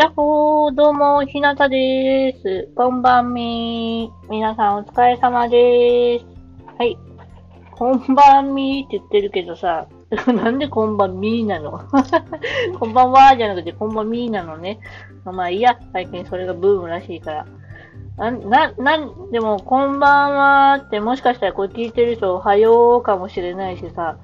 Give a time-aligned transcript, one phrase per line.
[0.00, 2.70] やっほー、どうも、ひなたでーす。
[2.74, 4.30] こんばんみー。
[4.30, 6.24] 皆さんお疲れ様でーす。
[6.78, 6.96] はい。
[7.72, 9.88] こんばんみーって言ってるけどさ、
[10.32, 11.82] なんでこんばんみーなの？
[12.80, 14.80] こんばんはーじゃなくてこんばんみーなのね。
[15.26, 17.46] まあいいや、最近それがブームらしいから。
[18.16, 24.16] な、な、なんでも、こんばんはーってもしかしたらこれ聞いてる人、おはようかもしれないしさ、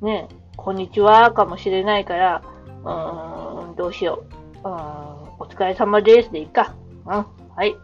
[0.00, 0.26] ね、
[0.56, 2.42] こんにちはかもしれないから、
[2.82, 4.38] うーん、どうしよう。
[4.64, 4.74] うん、
[5.38, 6.74] お疲れ様ですでいいか。
[7.06, 7.76] うん、はい。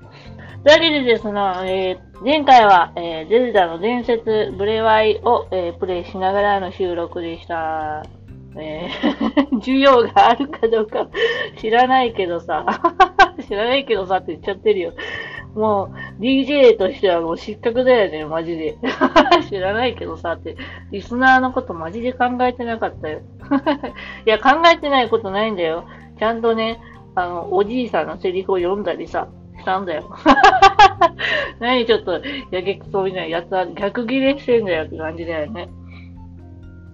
[0.65, 8.03] というわけでですね、えー、前回は、えー、ゼルダの伝説、ブレワイを、えー、プレイしながらの収録でした。
[8.57, 11.09] えー、 需要があるかどうか
[11.59, 12.65] 知らないけどさ、
[13.47, 14.93] 知らないけどさって言っちゃってるよ。
[15.55, 18.77] もう、DJ としてはもう失格だよね、マジで。
[19.48, 20.57] 知らないけどさって、
[20.91, 23.21] リスナーのことマジで考えてなかったよ。
[24.27, 25.84] いや、考えてないことないんだよ。
[26.19, 26.81] ちゃんとね、
[27.15, 30.11] あの、おじいさんのセリフを読んだりさ、したんだよ。
[31.61, 35.69] 何ちょっと、やけくそみたいなやつは逆ギレしてんだよって感じだよね。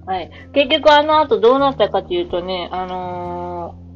[0.07, 0.31] はい。
[0.53, 3.91] 結局あの後どうなったかっていうとね、あのー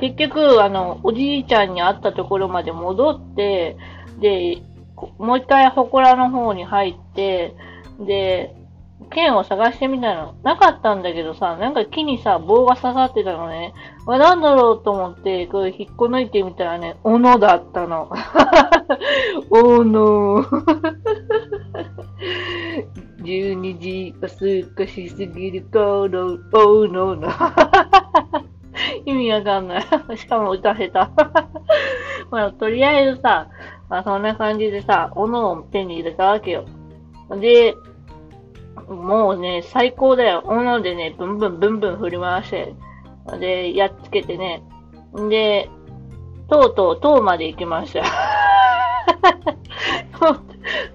[0.00, 3.76] 結局、あの、おじいちゃんに会ったところまで戻って、
[4.18, 4.62] で、
[5.18, 7.54] もう一回祠の方に入って、
[8.00, 8.54] で、
[9.08, 10.34] 剣を探してみたの。
[10.42, 13.72] なかったんだけどさ、なんか木にさ、棒が刺さってたのね。
[14.06, 18.10] あ、なんだろうと思って、これ引っこ抜いてみたらね、斧だったの。
[19.50, 20.42] 斧。
[23.22, 27.28] 12時が少しすぎる頃、斧の。
[29.04, 29.82] 意味わかんない。
[30.16, 30.92] しかも歌下手。
[32.30, 33.48] まあ、とりあえずさ、
[33.88, 36.64] まあそんな感じでさ、斧を手に入れたわけよ。
[37.40, 37.74] で、
[38.88, 40.42] もうね、最高だよ。
[40.44, 42.74] 斧でね、ブンブンブンブン振り回して、
[43.38, 44.62] で、やっつけてね。
[45.28, 45.70] で、
[46.48, 48.02] とうとう、とうまで行きました。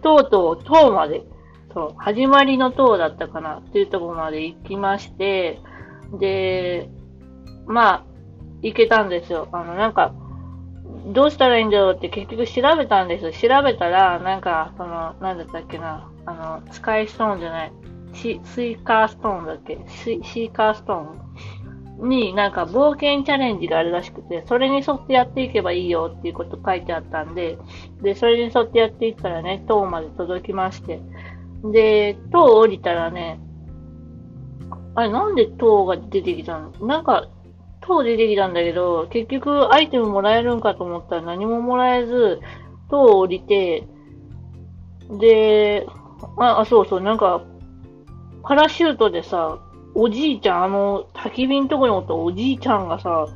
[0.01, 1.23] とうとう、とうまで。
[1.73, 5.59] そう、始まりのとうだったかなっていうところまで行きまして、
[6.19, 6.89] で、
[7.65, 8.03] まあ、
[8.61, 9.47] 行けたんですよ。
[9.51, 10.13] あの、なんか、
[11.07, 13.31] どうしたらいいんだろうって結局調べたんですよ。
[13.31, 17.71] 調べたら、なんか、その、なんだったっけな、あの、スカイストーンじゃない、
[18.13, 19.79] シスイカーストーンだっけ？
[19.87, 27.57] シシーカーストーンになんか冒険チャレンジがあるらしくて、それに沿ってやっていけばいいよっていうこと書いてあったんで、
[28.01, 30.99] で、それに沿ってやっていったらね、塔まで届きまして、
[31.63, 33.39] で、塔降りたらね、
[34.95, 36.71] あれなんで塔が出てきたの？
[36.85, 37.27] なんか、
[37.81, 42.39] 塔出てきたんだけど、結局アイテムもらえるんかと思ったら何ももらえず、
[42.89, 43.87] 塔を降りて、
[45.19, 45.85] で、
[46.37, 47.41] あ、あそうそう、なんか、
[48.43, 49.59] パラシュートでさ、
[49.93, 53.27] おじいちゃん、あの、焚き火のとこにおったおじいちゃんがさ、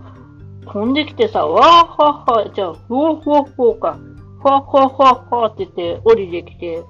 [0.66, 4.00] 飛んできてさ、わーはーはー、じゃあ、ふわふわふわか、
[4.42, 6.84] ふわふわふわふわって言って降りてきて、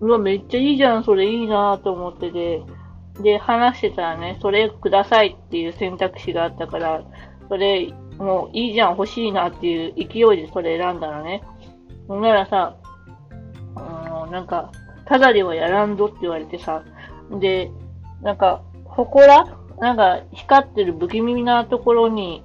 [0.00, 2.62] うわ、めっちゃいいじゃん、それいいなーと思ってて、
[3.22, 7.02] で、話してたらね、それくださいっていう選択肢があったから、
[7.48, 11.42] それ、もういいじゃん、欲しいなっていう勢いでそれ選んだらね。
[12.08, 12.76] ほんならさ、
[13.76, 14.72] うん、なんか、
[15.10, 16.84] ただではやらんぞって言われてさ、
[17.40, 17.72] で、
[18.22, 19.44] なんか、祠？
[19.80, 22.44] なんか、光ってる不気味なところに、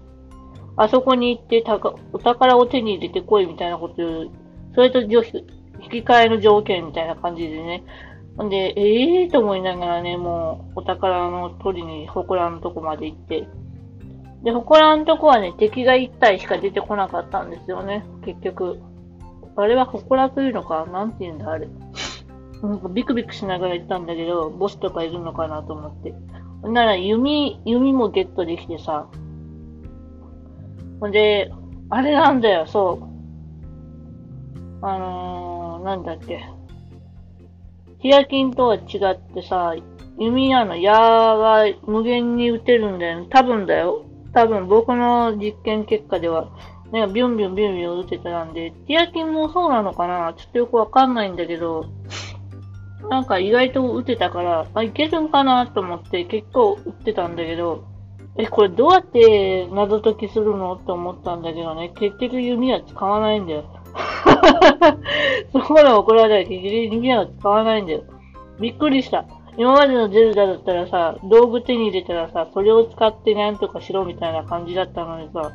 [0.76, 4.32] あそこに行ってたか、お宝を手に入れてこいみたいなこと言う、
[4.74, 5.16] それと引き
[6.00, 7.84] 換えの条件みたいな感じでね、
[8.44, 13.48] んで、ええー、と思いながらね、もう、お宝の取りに、祠のとこまで行って。
[14.44, 18.82] で、祠のとこはね、敵が1体しか出てこなかったんですよね、結局。
[19.56, 20.88] あれは祠というのか？
[20.88, 21.68] なんて言うんだ、あれ。
[22.70, 26.14] なんかビクビクしながら行ったんだけど、ボスとかいるのかなと思って。
[26.64, 29.08] なら、弓、弓もゲットできてさ。
[31.00, 31.52] ほんで、
[31.90, 34.86] あれなんだよ、そう。
[34.86, 36.44] あのー、なんだっけ。
[38.00, 38.80] ヒヤキンとは違
[39.14, 39.76] ってさ、
[40.18, 43.28] 弓矢の矢が無限に撃てるんだよね。
[43.30, 44.06] 多分だよ。
[44.34, 46.50] 多分僕の実験結果では、
[46.92, 51.86] ね、ビュンビュンビュンビュン撃てたんで、ティアキンもそうなのかなちょっとよくわかんないんだけど、
[53.10, 57.86] なんか意外と撃てたから、あ、いけるんかなと思って結構撃ってたんだけど、
[58.38, 63.64] え、これどうやって謎解きするのって思ったんだけどね、結局弓は使わないんだよ。
[65.54, 68.04] そこまで怒られたら結局弓は使わないんだよ。
[68.60, 69.26] びっくりした。
[69.58, 75.52] 今までのゼルダだったらさ、道具手に入れたらさ、それを使ってなんとかしろみたいな感じだったのにさ、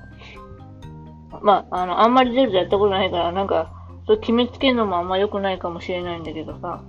[1.43, 3.73] まあ、あの、あんまりゼルダやったことないから、なんか、
[4.07, 6.83] それ決めつけるのもあんま良くないかもしれないんだけどさ、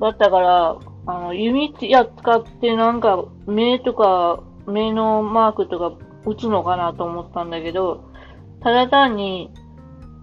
[0.00, 8.04] だったから、あの、弓や使ってなんか、目とか、目のマークとか打つのかなと思ったんだけど、
[8.60, 9.52] ただ単に、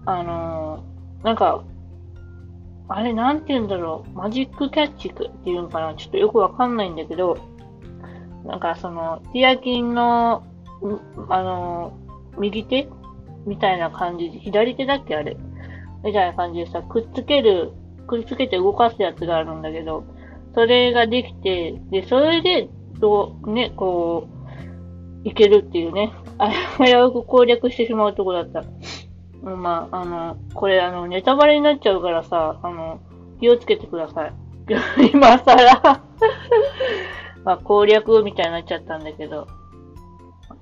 [0.04, 1.64] あのー、なんか、
[2.88, 7.38] あれなんて言うんだろう、マジックキャッチって言うんかなちょっとよくわかんないんだけど、
[8.44, 10.44] なんかその、ティアキンの、
[11.30, 12.88] あのー、右手
[13.46, 15.38] みたいな感じで、左手だっけあれ？
[16.04, 17.72] みたいな感じでさ、くっつける、
[18.06, 20.04] くっつけて動かすやつがあるんだけど、
[20.54, 22.68] それができて、で、それで、
[23.00, 24.28] どう、ね、こ
[25.24, 26.12] う、いけるっていうね、
[26.78, 28.62] 危うく攻略してしまうとこだった。
[29.42, 33.00] まあ、あの、これ、あの、ネタバレになっちゃうからさ、あの、
[33.40, 34.32] 気をつけてください。
[35.12, 35.82] 今更
[37.44, 39.46] まあ、攻略みたいになっちゃったんだけど、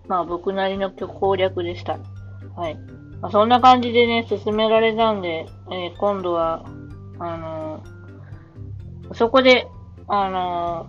[0.09, 1.99] まあ、僕なりの攻略でした。
[2.57, 2.77] はい。
[3.21, 6.65] まあ、そんな感じでね、進められたんで、えー、今度は、
[7.25, 7.85] あの、
[9.15, 9.69] そこで、
[10.09, 10.89] あの、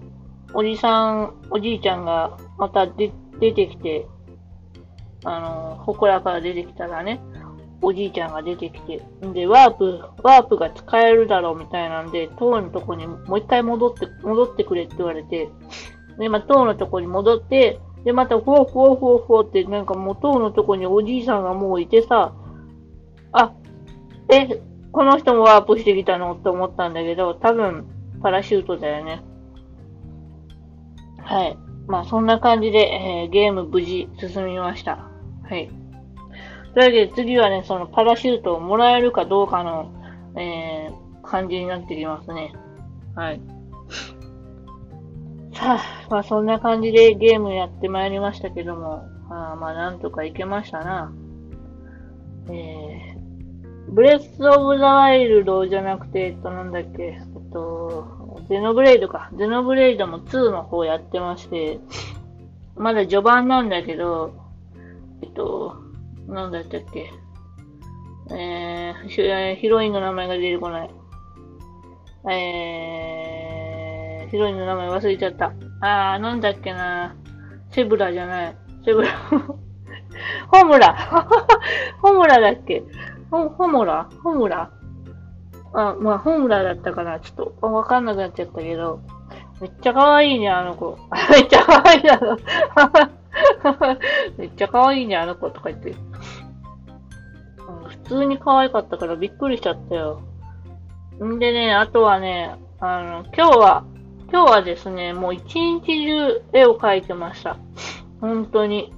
[0.54, 4.08] おじさん、おじいちゃんがまた出てきて、
[5.24, 7.22] あの、祠から出てきたらね、
[7.82, 9.04] おじいちゃんが出てきて、
[9.34, 15.50] で、ワープ、ワープが使えるだろうみたいなんで、塔のとこにもう一回戻って、戻ってくれって言われて、
[16.18, 22.34] で、まあ、塔のとこに戻って、で、また、フォーフォーフォーフォーって、なんかもう塔のとこにおじいさんがもういてさ、
[23.32, 23.54] あ、
[24.30, 24.62] え、
[24.94, 27.86] この人もワープしてきたのって思ったんだけど、多分、
[28.22, 29.22] パラシュートだよね。
[31.18, 31.58] はい。
[31.88, 35.10] まあ、そんな感じで、えー、ゲーム無事進みました。
[35.50, 35.68] はい。
[36.74, 39.92] というわけで次はね、そのパラシュートをもらえるかどうかの、
[40.38, 42.54] えー、感じになってきますね。
[43.16, 43.42] はい。
[45.54, 51.14] さあ、まあそんな感じでゲームやってまいりましたけども、あまあなんとかいけましたな。
[52.48, 52.93] えー、
[53.90, 59.30] ブレスオブザワイルドじゃなくて、えっとなんだっけ、えっと、ゼノブレイドか。
[59.38, 61.80] ゼノブレイドも2の方やってまして、
[62.76, 64.34] まだ序盤なんだけど、
[65.22, 65.78] えっと、
[66.28, 67.12] なんだったっけ。
[68.32, 70.90] えー、ヒロインの名前が出てこない。
[72.32, 75.54] えー、ヒロインの名前忘れちゃった。
[75.82, 77.16] あー、なんだっけな。
[77.72, 78.58] セブラじゃない。
[78.86, 79.10] セブラ。
[80.52, 80.96] ホムラ。
[82.02, 82.84] ホムラだっけ
[83.34, 84.08] ホホムラ？
[84.24, 84.70] ホムラ？
[85.74, 87.20] あ、まあ、ホムラだったかな？
[87.20, 89.02] ちょっとわかんなくなっちゃったけど。
[89.60, 91.00] めっちゃ可愛いね、あの子。
[91.32, 92.38] めっちゃ可愛いなの。
[94.38, 95.96] めっちゃ可愛いね、あの子とか言って。
[97.88, 100.22] 普通に可愛かったからびっくりしちゃったよ。
[101.24, 103.84] んでね、あとはね、あの、今日は
[104.32, 107.58] 今日はですね、もう一日中絵を描いてました。
[108.22, 108.94] 本当に。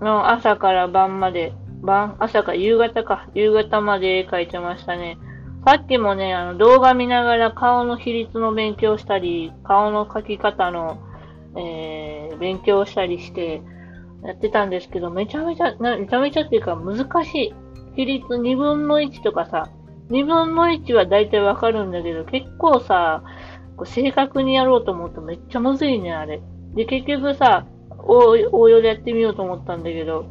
[0.00, 5.18] の朝から晩まで、晩、朝か夕方か、夕方まで絵描いてましたね。
[5.64, 10.98] さっきもね、あの動画見ながら顔の比率の勉強したり、顔の描き方の、
[11.56, 13.62] えー、勉強したりして
[14.24, 17.54] やってたんですけど、めちゃめちゃ、めちゃめちゃっていうか難しい。
[17.94, 19.70] 比率2分の1とかさ、
[20.10, 23.22] 2分の1は大体わかるんだけど、結構さ、
[23.76, 26.40] こう正確にやろうと思うとめっちゃむずいね、あれ。
[26.74, 27.66] で、結局さ、
[28.04, 30.26] 応用でやってみようと思ったんだけど、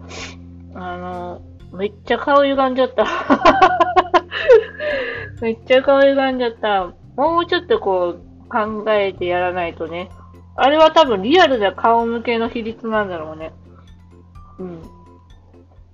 [0.76, 1.42] あの、
[1.74, 3.06] めっちゃ顔歪んじゃった。
[5.42, 6.92] めっちゃ顔歪んじゃった。
[7.16, 10.10] もうちょっとこう、考えてやらないとね。
[10.56, 13.54] あれは多分リアルな顔向けの比率なんだろうね。
[14.60, 14.82] うん。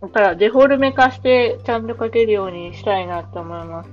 [0.02, 3.90] だからデフォルメ化してちゃんと描けるようにしたいなって思います。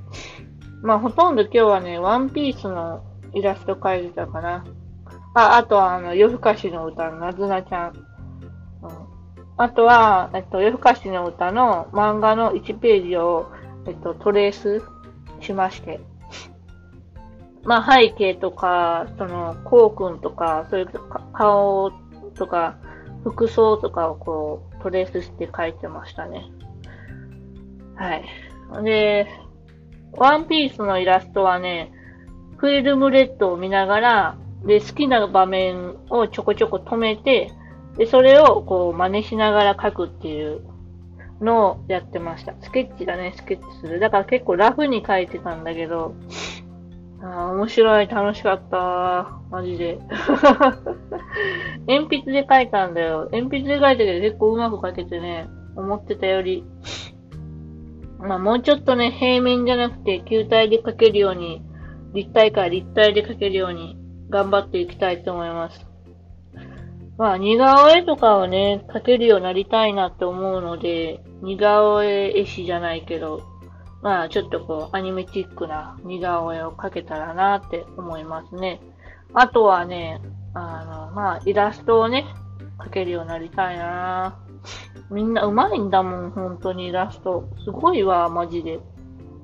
[0.83, 4.65] まあほとんど今日はね、ワンピースのイラスト描いてたかな。
[5.35, 7.89] あ、あとは、あの、夜更かしの歌のなずなちゃ。
[7.89, 7.93] ん、
[9.57, 13.51] あとは、えっと、夜更かしの歌の漫画の1ページを、
[13.87, 14.83] えっと、トレース
[15.41, 16.01] しまして。
[17.63, 20.89] まあ、背景とか、その、こうくんとか、そういう
[21.33, 21.93] 顔
[22.37, 22.77] とか、
[23.23, 26.51] 服装とかをこう、トレースして描いてましたね。
[27.95, 28.25] はい。
[28.85, 29.29] で、
[30.13, 31.93] ワンピースのイラストはね、
[32.59, 37.51] フィルムレッドを見ながら、で、好きな場面をちょこちょこ止めて、
[37.97, 40.63] で、それをこう真似しながら描くっていう
[41.41, 42.55] のをやってました。
[42.61, 44.01] スケッチだね、スケッチする。
[44.01, 46.15] だから結構ラフに描いてたんだけど、
[47.23, 49.39] あ面白い、楽しかった。
[49.51, 49.99] マジで。
[51.87, 53.29] 鉛筆で描いたんだよ。
[53.33, 56.65] 鉛筆で描いたけど結構うまく描けてね、思ってたより。
[58.19, 61.63] まあもうちょっとね、平面じゃなくて球体で描けるように
[62.13, 63.99] 立体から立体で描けるように
[64.31, 65.94] 頑張っていきたいと思います。
[67.17, 73.43] まあ、似顔絵とかをね、描けるようになりたいなって思うので、似顔絵絵師じゃないけど、
[74.03, 78.81] まあ、ちょっとこう、アニメチックな似顔絵を描けたらなって思いますね。
[79.33, 80.21] あとはね、
[80.55, 82.27] あの、まあ、イラストをね、
[82.79, 84.39] 描けるようになりたいな
[85.11, 87.49] みんな上手いんだもん、本当にイラスト。
[87.65, 88.81] すごいわ、マジで。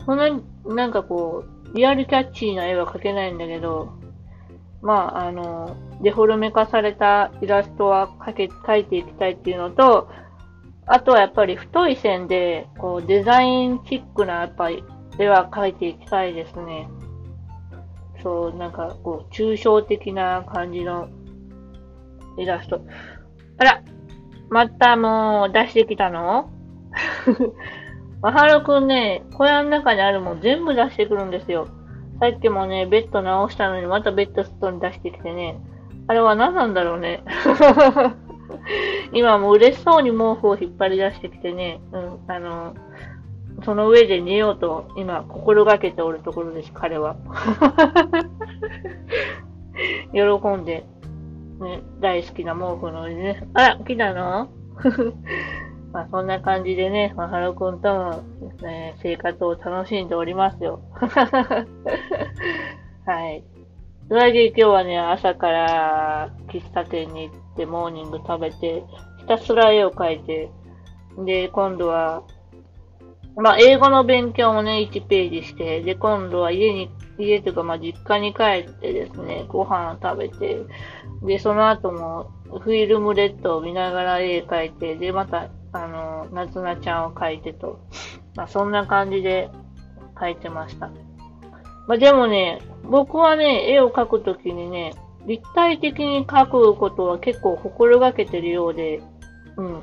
[0.04, 3.99] そんなに、なんかこう、リアルキャッチーな絵は描けないんだけど、
[4.82, 10.08] まあ、あの、デフォルメ化されたイラストは描け、描いていきたいっていうのと、
[10.86, 14.82] あとはやっぱり太い線で、こう、デザインチックな、やっぱり、
[15.18, 16.88] 絵は描いていきたいですね。
[18.22, 21.08] そう、なんか、こう、抽象的な感じの
[22.38, 22.80] イラスト。
[23.58, 23.82] あら、
[24.50, 26.50] またもう出してきたの？
[28.20, 31.68] まはるくんね、小屋の中にあるもん全部出してくるんですよ。
[32.20, 35.58] さっきもね、ベッド直したのにまたベッド外に出してきてね。
[36.06, 37.24] あれは何なんだろうね。
[39.12, 42.74] 今もう嬉しそうに毛布を引っ張り出してきてね、うん、あの、
[43.64, 47.16] その上で寝ようと今心がけておるところです、彼は。
[50.12, 50.20] 喜
[50.60, 50.84] んで
[51.60, 54.50] ね、大好きな毛布の上にね、あら、来たの？
[55.92, 60.80] まあそんな感じでね、まあ、ハロくんともですね、生活を楽しんでおりますよ。
[63.06, 63.42] はい。
[64.08, 68.82] というわけで今日はね、朝から喫茶店に行ってモーニング食べて、
[69.18, 70.50] ひたすら絵を描いて、
[71.24, 72.22] で、今度は、
[73.36, 80.60] まあ英語の勉強もね、1ページして、で、今度は家に、家というかまあ実家に帰ってですね、ご飯を食べて、
[81.22, 87.80] で、その後も、フィルムレッドを見ながら絵描いて、で、また、あの、なつなちゃんを描いてと、
[88.36, 89.50] まあ、そんな感じで
[90.14, 90.90] 描いてました。
[91.86, 94.94] まあ、でもね、僕はね、絵を描くときにね、
[95.26, 99.02] 立体的に描くことは結構心がけてるようで、
[99.56, 99.82] うん。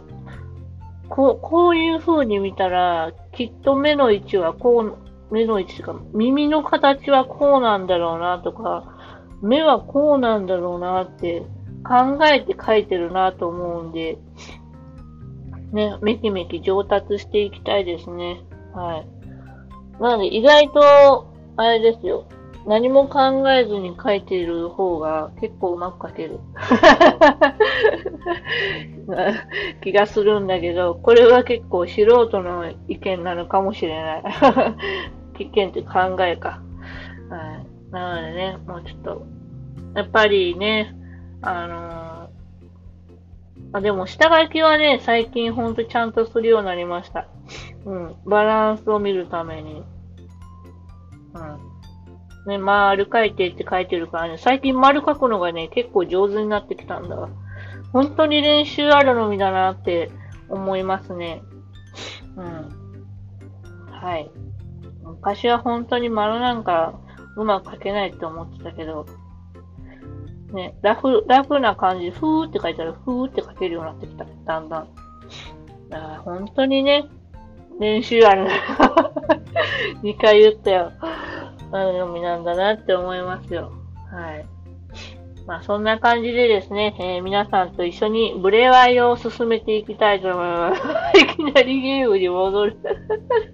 [1.10, 8.98] こう、こういう風に見たら、きっと目の位置はこう、目の位置か、耳の形はこうなんだろうなとか、
[9.42, 11.42] 目はこうなんだろうなって
[11.84, 14.18] 考えて書いてるなと思うんで、
[15.72, 18.42] ね、めきめき上達していきたいですね。
[18.74, 19.04] は
[20.00, 20.02] い。
[20.02, 22.28] なので意外と、あれですよ。
[22.68, 26.42] 何も考えずに書いている方が結構うまく書ける
[29.82, 34.24] 気がするんだけど、これは結構素人の意見なのかもしれない。
[35.40, 36.62] 意見って考えか。
[37.30, 37.68] はい。
[37.92, 39.22] なのでね、もうちょっと、
[39.96, 40.94] やっぱりね、
[41.42, 42.07] あのー、
[43.74, 47.28] あ、でも下書きはね、最近ほんとちゃんとするようになりました。
[47.86, 48.16] うん。
[48.26, 49.84] バランスを見るために。
[51.34, 51.78] うん。
[52.48, 57.30] ね、丸書いてって書いてるからね、最近丸書くのがね、結構上手になってきたんだ。
[57.92, 60.12] 本当に練習あるのみだなって
[60.50, 61.42] 思いますね。
[62.38, 62.78] うん。
[63.92, 64.32] はい。
[65.04, 67.00] 昔は本当に丸なんか
[67.36, 69.06] うまく書けないって思ってたけど、
[70.54, 74.26] ね、ラフ、ラフな感じ、ふーって書いたら、ふーって書けるようになってきた。
[74.46, 74.88] だんだん。
[75.90, 77.06] だから本当にね、
[77.80, 78.48] 練習ある。
[80.04, 80.92] 2回言ったよ。
[81.72, 83.72] あのみなんだなって思いますよ。
[84.10, 84.46] はい。
[85.46, 90.82] まあそんな感じでですね、えー、皆さんと一緒にブレワイを進めていきたいと思います。
[91.20, 92.78] いきなりゲームに戻る。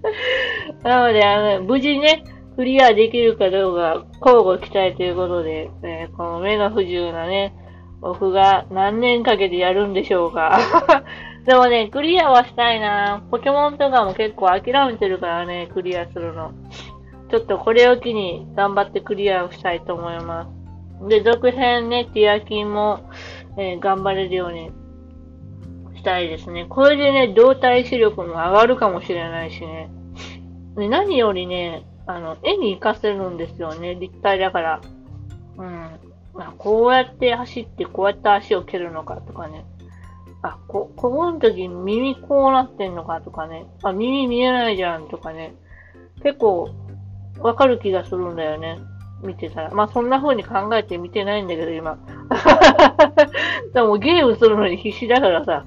[0.82, 2.24] なので、あの、無事ね、
[2.56, 7.52] クリアできるかどうか、交互期待ということで、えー、この目が不自由なね、
[8.00, 10.58] 僕が何年かけてやるんでしょうか。
[11.46, 16.52] でもね、クリアはしたいなポケモンとかも結構諦めてるからね、クリアするの。
[17.30, 20.46] ちょっとこれを機に頑張ってクリアをしたいと思いま
[21.00, 21.08] す。
[21.08, 23.00] で、続編ね、ティアキンも、
[23.58, 24.70] えー、頑張れるように
[25.96, 26.66] したいですね。
[26.68, 29.90] これでね、動体視力も上がるかもしれないしね。
[30.76, 33.94] で何よりね、あの、絵に活かせるんですよね。
[33.94, 34.80] 立体だから。
[35.56, 35.90] うん。
[36.34, 39.64] まあ、こうやって走ってこうやって足を蹴るのかとかね。
[40.42, 43.66] あ、こ、ここの時耳こうなってんのかとかね。
[43.82, 45.54] あ、耳見えないじゃんとかね。
[46.22, 46.70] 結構
[47.38, 48.78] わかる気がするんだよね。
[49.22, 49.70] 見てたら。
[49.70, 51.98] まあそんな風に考えて見てないんだけど今。
[53.72, 55.64] でもゲームするのに必死だからさ。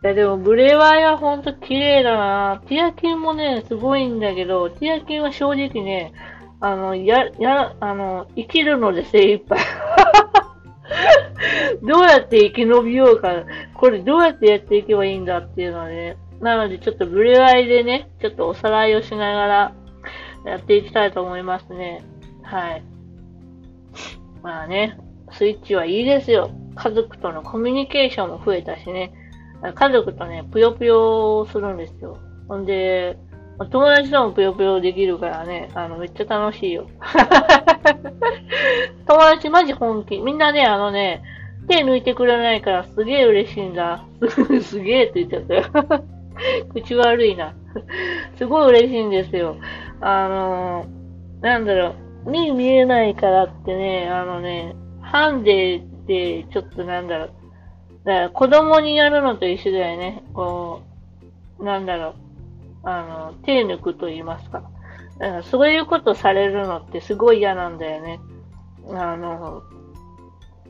[0.00, 6.12] いやでも、ブレワイはほんと綺麗だなティアキンもね、すごいんだけど、ティアキンは正直ね、
[6.60, 9.58] あの、や、や、あの、生きるので精一杯。
[11.82, 19.72] どうやって生き延びようか、これどうやってやっていけばいいんだっていうのはね、なのでちょっとブレワイでね、ちょっとおさらいをしながら
[20.44, 22.04] やっていきたいと思いますね。
[22.42, 22.84] はい。
[24.42, 24.98] まあね、
[25.32, 26.50] スイッチはいいですよ。
[26.76, 29.12] 家族とのコミュニケーションも増えたしね。
[29.74, 32.18] 家族とね、ぷよぷよするんですよ。
[32.48, 33.18] ほんで、
[33.70, 36.86] 友達ともぷよぷよできるからね、あの、めっちゃ楽しいよ。
[39.06, 40.18] 友達マジ本気。
[40.18, 41.22] みんなね、あのね、
[41.68, 44.04] 手抜いてくれないからすげえ嬉しいんだ。
[44.62, 45.64] すげえって言っちゃったよ。
[46.72, 47.54] 口悪いな。
[48.36, 49.56] すごい嬉しいんですよ。
[50.00, 51.94] あのー、なんだろ
[52.26, 57.30] う、目見えないからってね、あのね、ハンデで、ちょっとなんだろう、
[58.08, 60.24] だから子供にやるのと一緒だよね。
[60.32, 60.80] こ
[61.60, 62.14] う、なんだろ
[62.82, 64.62] う、あの、手抜くと言いますか。
[65.18, 68.18] だからそういうことされるのってすごい嫌なんだよね。
[68.94, 69.62] あの、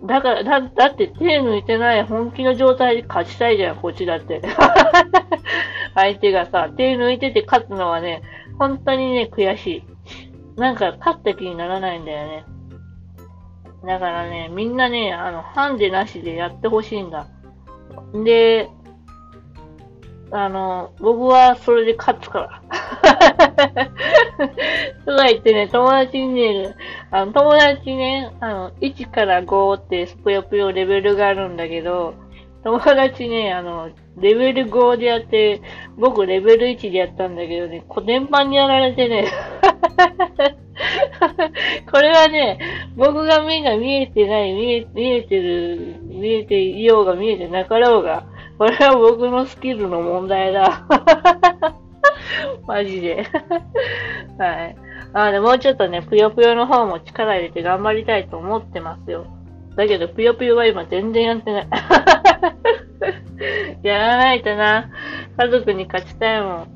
[0.02, 4.42] だから、だ、だって手抜いてない本気の状態で勝ちたいじゃん、こっちだって。
[5.94, 8.22] 相手がさ、手抜いてて勝つのはね、
[8.58, 9.84] 本当にね、悔し
[10.56, 10.60] い。
[10.60, 12.44] なんか、勝った気にならないんだよね。
[13.84, 17.28] だからね、みんなね、あの、ハンデなしでやってほしいんだ。
[18.24, 18.68] で、
[20.30, 22.62] あの、僕はそれで勝つから。
[25.06, 26.74] とか言ってね、友達にね、
[27.10, 32.14] あの、友達ね、あの、1から5ってぷよぷよレベルがあるんだけど、
[32.64, 35.62] 友達ね、あの、レベル5でやって、
[35.96, 39.26] 僕レベル1でやったんだけどね、コテンパンにやられてね、
[41.90, 42.58] これはね、
[42.96, 48.24] 僕が目が見えてない、見え、見えてる、見えていようが見えてなかろうが、
[48.58, 50.86] これは僕のスキルの問題だ。
[52.66, 53.24] マジで。
[54.38, 54.76] はい。
[55.14, 59.26] あでもうちょっとね、ぷよぷよの方も力入れて頑張りたいと思ってますよ。
[59.78, 61.68] だけど、ぷよぷよは今全然やってない。
[63.84, 64.90] やらないとな。
[65.36, 66.66] 家族に勝ちたいも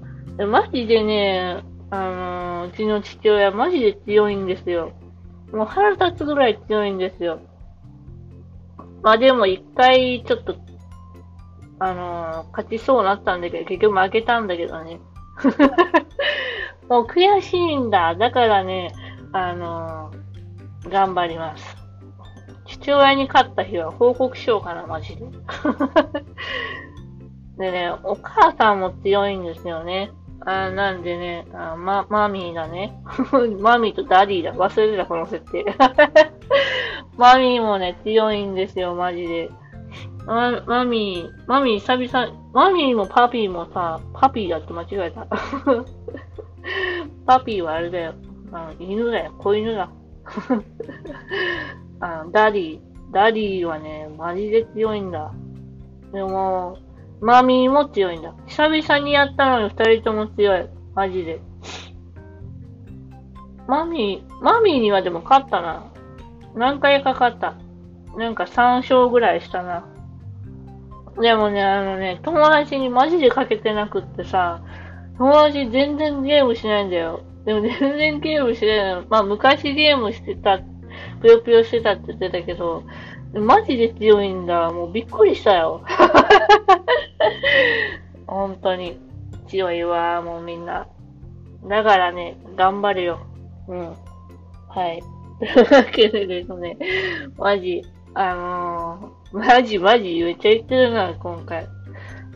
[0.47, 0.49] ん。
[0.49, 4.93] マジでね、あのー、うちの父親マジで強いんですよ。
[5.53, 7.41] もう腹立つぐらい強いんですよ。
[9.03, 10.55] まあでも一回ちょっと、
[11.81, 15.01] あのー、勝ちそうなったんだけど、結局負けたんだけどね。
[16.89, 18.15] もう悔しいんだ。
[18.15, 18.93] だからね、
[19.33, 21.82] あのー、頑張ります。
[22.73, 25.23] 父親に勝った日は報告しようかな、マジで。
[27.59, 30.11] でね、お母さんも強いんですよね。
[30.45, 33.01] あなんでね、あま、マミーだね。
[33.61, 34.53] マミーとダディだ。
[34.55, 35.65] 忘れてた、この設定。
[37.17, 39.51] マミーもね、強いんですよ、マジで。
[40.27, 45.27] ママミー、マミー久々、マミーもパピーもさ、パピーだって間違えた。
[47.27, 48.15] パピーはあれだよ。
[48.53, 49.91] あの犬だよ、子犬だ。
[52.03, 52.81] あダディ、
[53.13, 55.33] ダディはね、マジで強いんだ。
[56.13, 56.77] でも、
[57.21, 58.35] マミーも強いんだ。
[58.47, 60.69] 久々にやったのに二人とも強い。
[60.95, 61.41] マジで。
[63.69, 65.93] マミー、マミーにはでも勝ったな。
[66.57, 67.55] 何回か勝った。
[68.19, 69.87] なんか3勝ぐらいしたな。
[71.21, 74.61] でもね、あのね、友達にマジでかけてなくってさ、
[75.19, 77.23] 友達全然ゲームしないんだよ。
[77.45, 79.05] でも全然ゲームしないの。
[79.09, 80.65] まあ昔ゲームしてたっ、
[81.23, 82.83] ぷよぷよしてたって言ってたけど、
[83.33, 84.71] マジで強いんだ。
[84.71, 85.83] もうびっくりしたよ。
[88.27, 88.99] 本当に
[89.47, 90.87] 強いわ、もうみんな。
[91.69, 93.21] だからね、頑張るよ。
[93.69, 93.95] うん。
[94.69, 95.03] はい。
[95.39, 96.77] というわけでですね、
[97.39, 97.83] マジ、
[98.15, 101.67] あのー、マジマジめっちゃ言ってるな、今回。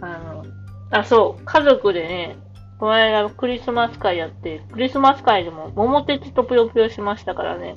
[0.00, 0.44] あの、
[0.90, 2.36] あ、そう、家族でね、
[2.78, 7.74] この間クリスマス会やって、クリスマス会でも桃鉄とぷよぷよしましたからね。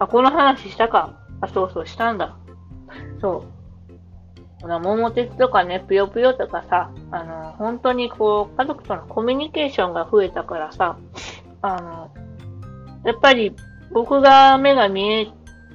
[0.00, 1.14] あ、この話したか。
[1.40, 2.36] あ、そうそう、したんだ。
[3.20, 3.60] そう。
[4.66, 10.98] 桃鉄とかね、ぷよぷよとかさ、あの、本当にこう、家族とのコミュニケーションが増えたからさ、
[11.62, 12.10] あの、
[13.04, 13.54] やっぱり
[13.92, 15.28] 僕が目が見え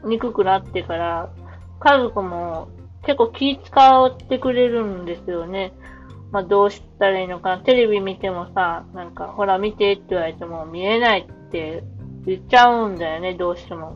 [0.03, 1.29] にくくなってから、
[1.79, 2.69] 家族も
[3.03, 5.73] 結構気使ってくれるんですよね。
[6.31, 7.59] まあ、どうしたらいいのかな。
[7.59, 11.83] テレビ見てもさ、なんか、ほら見てって言われても見えないって
[12.25, 13.95] 言っちゃうんだよね、どうしても。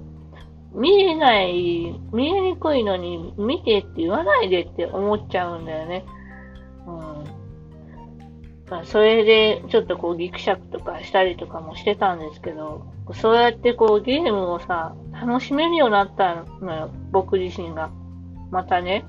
[0.74, 6.06] 見えない、見えにくいのに見てって言わないでって思っちゃうんだよね。
[6.86, 7.40] うん。
[8.70, 17.90] まあ、それでちょっとこうギクシャクとかしたりとかもしてたんですけど、そうやってこうゲームをさ、楽しめるようになったのよ、僕自身が。
[18.52, 19.06] またね、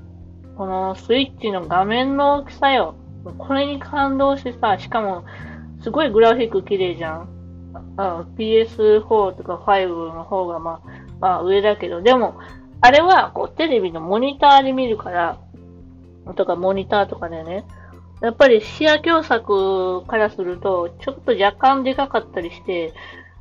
[0.57, 2.95] このスイッチの画面の大きさよ。
[3.39, 5.25] これに感動してさ、しかも、
[5.83, 7.29] すごいグラフィック綺麗じゃん。
[8.37, 12.39] PS4 とか5の方がまあ、まあ上だけど、でも、
[12.81, 15.39] あれはこうテレビのモニターで見るから、
[16.37, 17.65] とかモニターとかでね、
[18.21, 22.93] やっぱり視野狭窄からすると、ちょっと若干でかかったりして、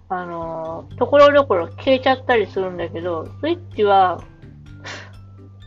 [0.07, 4.23] あのー、ところどころ消えちゃったりするんだけど、スイッチは、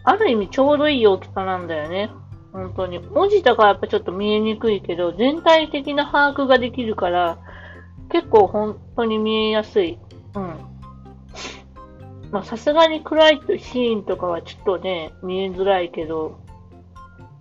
[0.04, 2.10] ある意味ちょうどいい大きさなんだよね。
[2.52, 2.98] 本当に。
[2.98, 7.38] 文字とかやっぱちょっと見えにくいけど、全体的な把握ができるから、
[8.10, 9.98] 結構本当に見えやすい。
[10.34, 10.71] うん。
[12.32, 16.40] まあさすがに暗いシーンとかはちょっとね、見えづらいけど、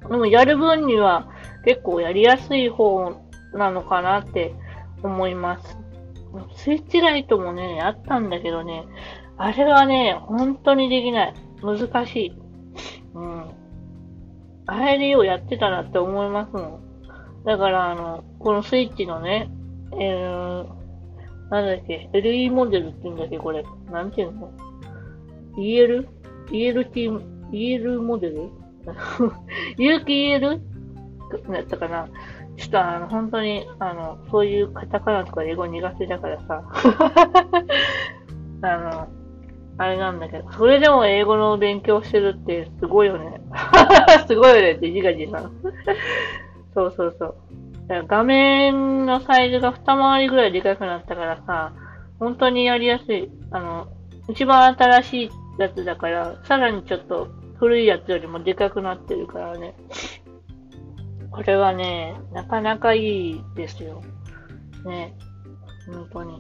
[0.10, 1.30] でもやる分には
[1.66, 3.16] 結構やりやすい方
[3.54, 4.54] なのかなって
[5.02, 5.78] 思います。
[6.56, 8.86] スイッチライトもね、あったんだけどね、
[9.38, 11.34] あれはね、本当にできない。
[11.64, 12.38] 難しい。
[13.14, 13.52] うん。
[14.66, 16.82] あれでようやってたなって思いますもん。
[17.46, 19.50] だから、あの、このスイッチのね、
[19.94, 20.68] えー、
[21.50, 23.64] なんだっけ、LE モデルって言うんだっけ、これ。
[23.92, 24.52] なんていうの
[25.58, 28.50] ?EL?ELT、EL モデル？
[29.78, 30.60] 有機 EL?
[31.54, 32.08] やったかな？
[32.58, 36.64] ちょっとあの、本当に、あの、そういうカタカナとか英語苦手だからさ。
[38.64, 39.08] あの、
[39.78, 43.42] あれなんだけど、それでも英語の勉強してるってすごいよね。
[44.28, 45.52] すごいよねって自画自賛。
[46.76, 47.36] そうそうそう。
[48.08, 51.74] 画面のサイズが二回りぐらいでかくなったからさ、
[52.20, 53.30] 本当にやりやすい。
[53.50, 53.88] あの、
[54.30, 55.30] 一番新しい
[55.62, 59.76] やつだから、さらにちょっと古いやつよりもでかくなってるからね。
[61.32, 64.02] これはね、なかなかいいですよ。
[64.86, 65.16] ね。
[65.88, 66.40] 本当に。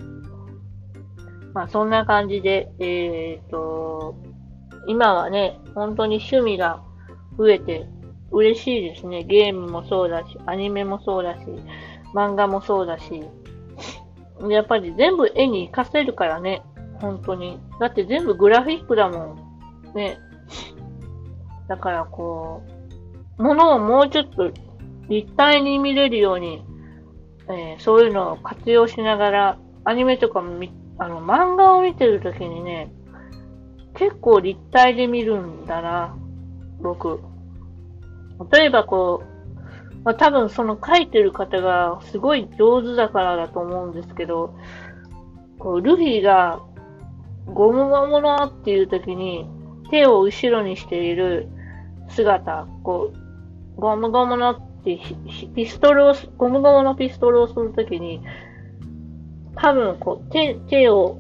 [1.53, 4.15] まあそんな感じで、えっ、と、
[4.87, 6.81] 今はね、本当に趣味が
[7.37, 7.87] 増えて
[8.31, 9.23] 嬉しいですね。
[9.23, 11.45] ゲームもそうだし、アニメもそうだし、
[12.13, 13.23] 漫画もそうだし。
[14.49, 16.63] やっぱり全部絵に活かせるからね。
[17.01, 17.59] 本当に。
[17.79, 19.35] だって全部グラフィックだも
[19.91, 19.93] ん。
[19.95, 20.19] ね。
[21.67, 22.63] だからこ
[23.39, 24.51] う、ものをもうちょっと
[25.09, 26.63] 立体に見れるように、
[27.49, 30.61] えー、そういうのを活用しながら、アニメとかも、
[30.99, 32.93] あの、漫画を見てるときにね、
[33.95, 36.15] 結構立体で見るんだな、
[36.81, 37.19] 僕。
[38.51, 39.31] 例えばこう、
[40.03, 44.55] まあ、多分その書いてる方がすごい上手だからだと思うんですけど、
[45.59, 46.61] こう、ルフィが
[47.45, 49.47] ゴムゴムのっていう時に
[49.89, 51.47] 手を後ろにしている
[52.09, 53.11] 姿、こ
[53.77, 54.99] う、ゴムゴムのって
[55.55, 58.21] ピストルを、ゴムゴムのピストルをするときに、
[59.55, 61.17] 多分こう手、手を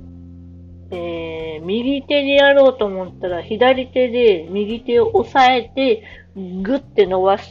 [0.91, 6.03] えー、右手でやろうと思ったら、左手で右手を押さえて、
[6.35, 7.49] グッて伸ばす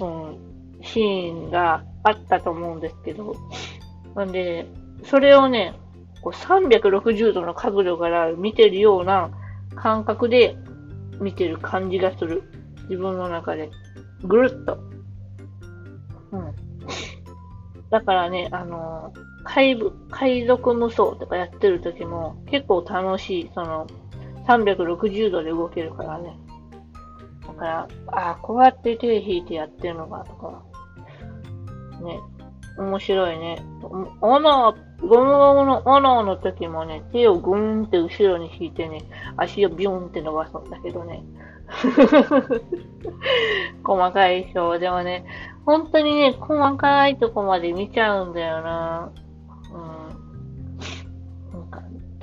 [0.82, 3.34] シーンがあったと思うんですけど、
[4.14, 4.66] なんで、
[5.04, 5.74] それをね、
[6.22, 9.30] こう360度の角度から見てるような
[9.74, 10.56] 感覚で
[11.20, 12.42] 見てる感じがする。
[12.88, 13.70] 自分の中で。
[14.24, 14.78] ぐるっと。
[16.32, 16.54] うん。
[17.90, 23.86] だからね、あのー海部、海賊無双とかやってる時も結構楽しい、その、
[24.46, 26.38] 360度で動けるからね。
[27.46, 30.62] だから、ああ、こうやって手引いてやってるのかとか、
[32.02, 32.20] ね、
[32.78, 33.62] 面白いね。
[33.82, 39.02] 斧、ゴムゴムの斧の時もね、手をグーンって後ろに引いてね、
[39.36, 41.24] 足をビューンって伸ばすんだけどね。
[43.84, 45.24] 細かい表でもね、
[45.64, 49.10] 本当にね、細かいとこまで見ちゃうんだよな。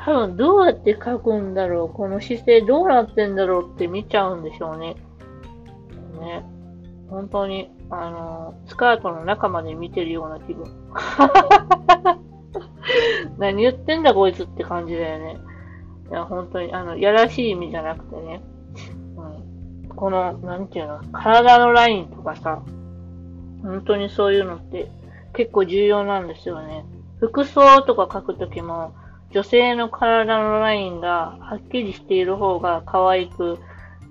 [0.08, 4.96] 多分どうやって書くんだろう、この姿勢どうなってんだろうって見ちゃうんでしょうね。
[6.22, 6.46] ね。
[7.10, 10.63] 本当に、あの、スカートの中まで見てるような気分。
[13.38, 15.38] 何言ってんだこいつって感じだよね。
[16.10, 18.42] いや、本当に、あの、やらしい意味じゃなくてね。
[19.18, 19.90] うん。
[19.90, 22.62] この、なんていうの、体のラインとかさ、
[23.62, 24.90] 本当にそういうのって
[25.34, 26.86] 結構重要なんですよね。
[27.20, 28.94] 服装とか書くときも、
[29.32, 33.60] 女性の体のラインがはっきりしている方が可愛く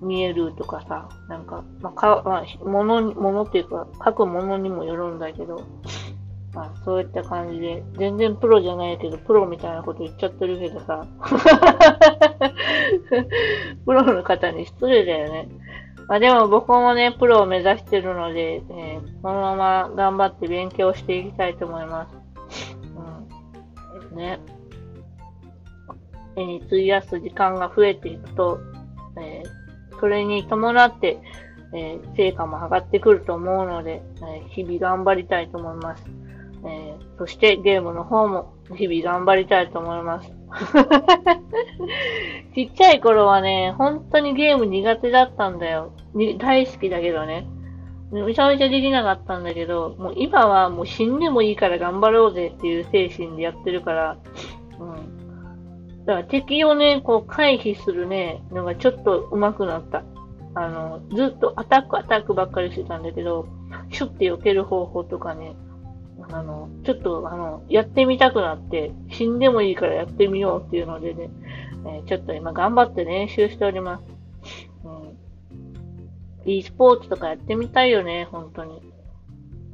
[0.01, 5.63] 見えるとかさ、なんか、まあ、か、まあ、もの、ものっていうか、書くものにもよるんだけど、
[6.53, 11.05] まあ、そういった感じで、全然プロじゃないけど、プロみたいなこと言っちゃってるけどさ、
[13.85, 15.49] プロの方に失礼だよね。
[16.07, 22.15] まあでも僕もね、プロを目指してるので、えー、このまま頑張って勉強していきたいと思います。
[24.11, 24.17] うん。
[24.17, 24.39] ね。
[26.37, 28.59] 絵に費やす時間が増えていくと、
[29.19, 31.19] えー、それに伴って、
[31.73, 36.05] えー、成果も上がってくると思うので、え、日々頑張りたいと思います。
[36.67, 40.31] えー、そしてゲームの方も日々頑張りたいと思います。
[42.55, 45.91] ちっちゃい頃はね、本当にゲーム苦手だったんだよ。
[46.37, 47.47] 大好きだけどね。
[48.11, 54.17] めちゃめちゃできなかったんだけど、もう今はもう死んでもいいから頑張ろうぜっていう精神でやってるから、
[54.79, 56.05] うん。
[56.05, 60.03] だから敵をね、こう回避するね、のがちょっと上手くなった。
[60.55, 63.45] あの、ずっとアタックアタックばっかりしてたんだけど、
[63.91, 65.55] シュッて避ける方法とかね、
[66.31, 71.29] あの、ちょっとあの、やってみたくなって、死んでもいいからやってみようっていうのでね、
[71.85, 74.03] えー、ちょっと今頑張って練習しております。
[74.83, 76.51] うん。
[76.51, 78.81] e スポーツとかやってみたいよね、本当に。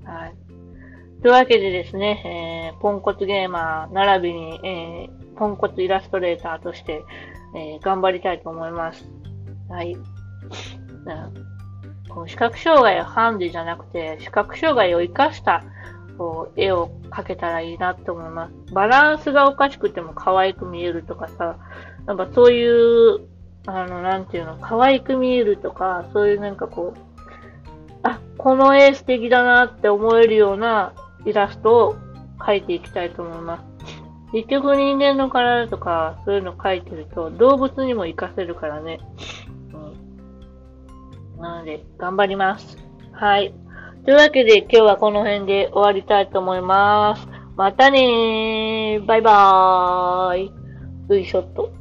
[0.04, 0.34] はい。
[1.22, 7.04] というわけでですね、えー、ポンコツゲーマー並びに、えー、ポンコツイラストレーターとして、
[7.56, 9.06] えー、頑張りたいと思います。
[9.70, 9.96] はい。
[12.28, 15.64] 視覚障害をハンディじゃなくて、視覚障害を活かした
[16.18, 18.74] こう絵を描けたらいいなって思います。
[18.74, 21.58] バランスがおかしくても可愛く見えるとかさ、
[22.06, 23.28] なんかそういう、
[23.66, 27.00] あの、なんていうの、可愛く見えるとか、そういうなんかこう、
[28.04, 30.94] あ、この絵素敵だなって思えるような
[31.26, 31.96] イラストを
[32.40, 33.64] 描いていきたいと思います。
[34.34, 39.00] 結局人間の体とかそういうの描いてると動物にも活かせるからね。
[41.36, 42.78] うん、なので、頑張ります。
[43.12, 43.54] はい。
[44.06, 47.26] というわけで今日はこの辺で終わりたいと思います。
[47.56, 50.52] またねーバイバーイ
[51.08, 51.72] !V ショット